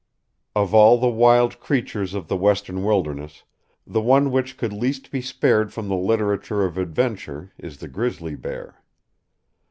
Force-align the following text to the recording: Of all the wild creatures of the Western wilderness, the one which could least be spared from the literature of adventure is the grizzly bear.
Of 0.55 0.73
all 0.73 0.97
the 0.97 1.05
wild 1.11 1.59
creatures 1.59 2.15
of 2.15 2.27
the 2.27 2.35
Western 2.35 2.83
wilderness, 2.83 3.43
the 3.85 4.01
one 4.01 4.31
which 4.31 4.57
could 4.57 4.73
least 4.73 5.11
be 5.11 5.21
spared 5.21 5.71
from 5.71 5.89
the 5.89 5.95
literature 5.95 6.65
of 6.65 6.75
adventure 6.79 7.51
is 7.59 7.77
the 7.77 7.87
grizzly 7.87 8.33
bear. 8.33 8.81